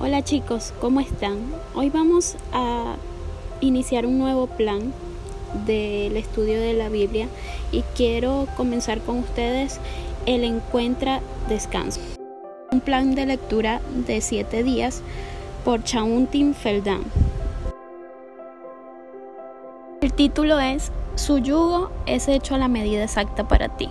[0.00, 1.38] Hola chicos, ¿cómo están?
[1.74, 2.96] Hoy vamos a
[3.60, 4.94] iniciar un nuevo plan
[5.66, 7.28] del estudio de la Biblia
[7.72, 9.80] y quiero comenzar con ustedes
[10.24, 12.00] el Encuentra Descanso.
[12.72, 15.02] Un plan de lectura de 7 días
[15.64, 17.04] por Chauntin Feldam.
[20.20, 23.88] Título es Su yugo es hecho a la medida exacta para ti.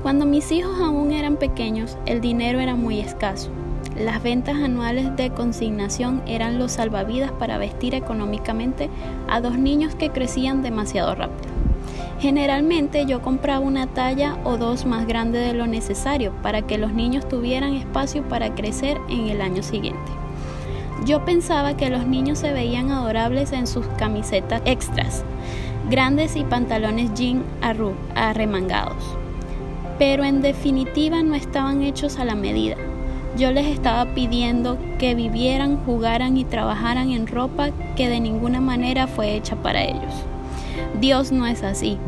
[0.00, 3.50] Cuando mis hijos aún eran pequeños, el dinero era muy escaso
[3.98, 8.90] las ventas anuales de consignación eran los salvavidas para vestir económicamente
[9.28, 11.48] a dos niños que crecían demasiado rápido.
[12.18, 16.92] Generalmente yo compraba una talla o dos más grande de lo necesario para que los
[16.92, 20.25] niños tuvieran espacio para crecer en el año siguiente.
[21.06, 25.24] Yo pensaba que los niños se veían adorables en sus camisetas extras,
[25.88, 27.44] grandes y pantalones jean
[28.14, 29.16] arremangados,
[29.98, 32.76] pero en definitiva no estaban hechos a la medida
[33.36, 39.06] yo les estaba pidiendo que vivieran, jugaran y trabajaran en ropa que de ninguna manera
[39.06, 40.14] fue hecha para ellos.
[41.00, 41.98] Dios no es así.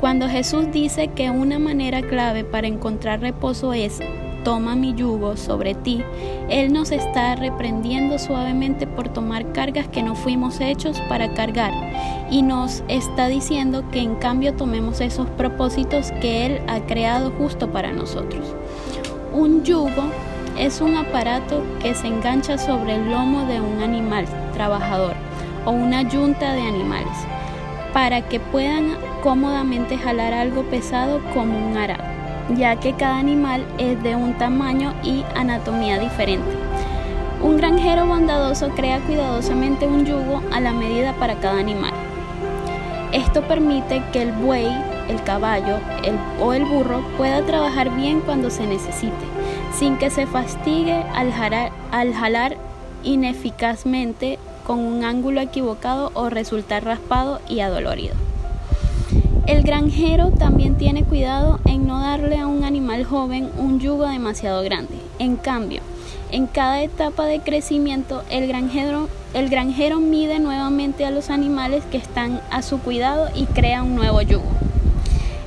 [0.00, 4.00] Cuando Jesús dice que una manera clave para encontrar reposo es
[4.44, 6.04] toma mi yugo sobre ti,
[6.48, 11.72] Él nos está reprendiendo suavemente por tomar cargas que no fuimos hechos para cargar
[12.30, 17.70] y nos está diciendo que en cambio tomemos esos propósitos que Él ha creado justo
[17.72, 18.54] para nosotros.
[19.32, 20.04] Un yugo
[20.58, 25.14] es un aparato que se engancha sobre el lomo de un animal trabajador
[25.64, 27.16] o una yunta de animales
[27.92, 32.04] para que puedan cómodamente jalar algo pesado como un arado,
[32.56, 36.50] ya que cada animal es de un tamaño y anatomía diferente.
[37.42, 41.92] Un granjero bondadoso crea cuidadosamente un yugo a la medida para cada animal.
[43.12, 44.68] Esto permite que el buey,
[45.08, 45.78] el caballo
[46.40, 49.24] o el burro pueda trabajar bien cuando se necesite
[49.78, 51.32] sin que se fastigue al
[51.90, 52.56] al jalar
[53.02, 58.14] ineficazmente con un ángulo equivocado o resultar raspado y adolorido.
[59.46, 64.62] El granjero también tiene cuidado en no darle a un animal joven un yugo demasiado
[64.62, 64.94] grande.
[65.18, 65.82] En cambio,
[66.30, 72.62] en cada etapa de crecimiento, el granjero, mide nuevamente a los animales que están a
[72.62, 74.48] su cuidado y crea un nuevo yugo.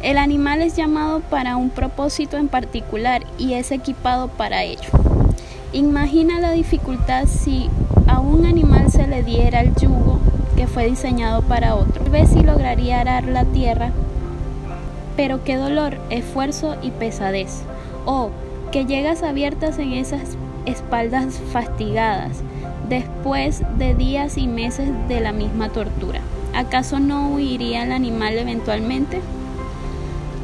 [0.04, 4.92] El animal es llamado para un propósito en particular y es equipado para ello.
[5.74, 7.68] Imagina la dificultad si
[8.06, 10.22] a un animal se le diera el yugo
[10.58, 12.04] que fue diseñado para otro.
[12.04, 13.92] Tal vez si lograría arar la tierra,
[15.16, 17.62] pero qué dolor, esfuerzo y pesadez.
[18.06, 18.32] O
[18.72, 20.36] que llegas abiertas en esas
[20.66, 22.42] espaldas fastigadas
[22.90, 26.22] después de días y meses de la misma tortura.
[26.54, 29.22] ¿Acaso no huiría el animal eventualmente?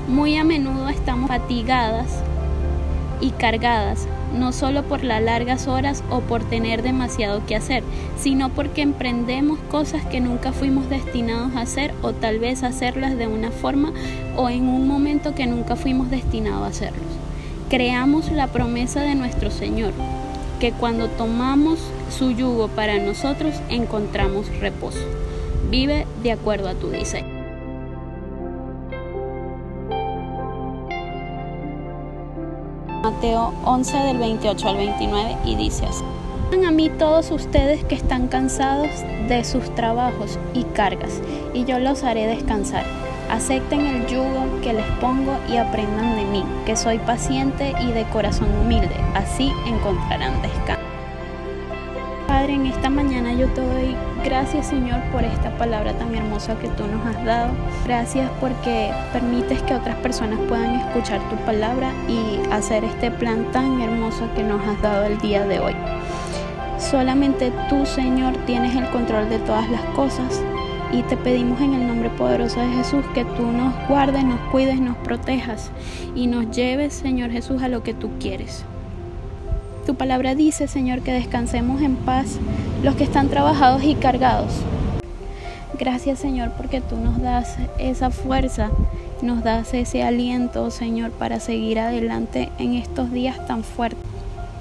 [0.08, 2.08] Muy a menudo estamos fatigadas
[3.20, 7.84] y cargadas, no solo por las largas horas o por tener demasiado que hacer,
[8.18, 13.28] sino porque emprendemos cosas que nunca fuimos destinados a hacer o tal vez hacerlas de
[13.28, 13.94] una forma
[14.36, 17.04] o en un momento que nunca fuimos destinados a hacerlos.
[17.70, 19.94] Creamos la promesa de nuestro Señor,
[20.60, 21.80] que cuando tomamos
[22.10, 25.00] su yugo para nosotros encontramos reposo.
[25.70, 27.33] Vive de acuerdo a tu diseño.
[33.24, 36.04] Mateo 11 del 28 al 29 y dice así.
[36.66, 38.90] a mí todos ustedes que están cansados
[39.30, 41.22] de sus trabajos y cargas,
[41.54, 42.84] y yo los haré descansar.
[43.32, 48.04] Acepten el yugo que les pongo y aprendan de mí, que soy paciente y de
[48.10, 50.83] corazón humilde, así encontrarán descanso.
[52.34, 56.68] Padre, en esta mañana yo te doy gracias Señor por esta palabra tan hermosa que
[56.70, 57.52] tú nos has dado.
[57.86, 63.80] Gracias porque permites que otras personas puedan escuchar tu palabra y hacer este plan tan
[63.80, 65.76] hermoso que nos has dado el día de hoy.
[66.80, 70.42] Solamente tú Señor tienes el control de todas las cosas
[70.92, 74.82] y te pedimos en el nombre poderoso de Jesús que tú nos guardes, nos cuides,
[74.82, 75.70] nos protejas
[76.16, 78.66] y nos lleves Señor Jesús a lo que tú quieres.
[79.86, 82.38] Tu palabra dice, Señor, que descansemos en paz
[82.84, 84.54] los que están trabajados y cargados.
[85.78, 88.70] Gracias, Señor, porque tú nos das esa fuerza,
[89.22, 94.02] nos das ese aliento, Señor, para seguir adelante en estos días tan fuertes.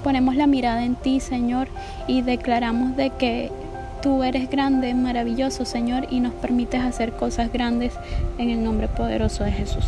[0.03, 1.69] Ponemos la mirada en ti, Señor,
[2.05, 3.49] y declaramos de que
[4.01, 7.93] tú eres grande, maravilloso, Señor, y nos permites hacer cosas grandes
[8.37, 9.85] en el nombre poderoso de Jesús.